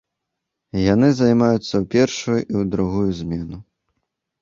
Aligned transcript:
Яны 0.93 1.09
займаюцца 1.17 1.63
ў 1.77 1.85
першую 1.97 2.39
і 2.55 2.67
другую 2.75 3.07
змену. 3.23 3.57